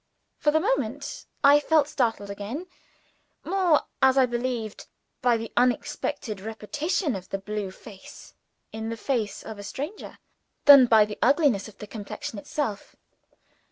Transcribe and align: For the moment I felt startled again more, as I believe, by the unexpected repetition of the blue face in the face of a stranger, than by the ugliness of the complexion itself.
For 0.39 0.49
the 0.49 0.59
moment 0.59 1.27
I 1.43 1.59
felt 1.59 1.87
startled 1.87 2.31
again 2.31 2.65
more, 3.43 3.83
as 4.01 4.17
I 4.17 4.25
believe, 4.25 4.75
by 5.21 5.37
the 5.37 5.51
unexpected 5.55 6.39
repetition 6.41 7.15
of 7.15 7.29
the 7.29 7.37
blue 7.37 7.69
face 7.69 8.33
in 8.71 8.89
the 8.89 8.97
face 8.97 9.43
of 9.43 9.59
a 9.59 9.63
stranger, 9.63 10.17
than 10.65 10.87
by 10.87 11.05
the 11.05 11.19
ugliness 11.21 11.67
of 11.67 11.77
the 11.77 11.85
complexion 11.85 12.39
itself. 12.39 12.95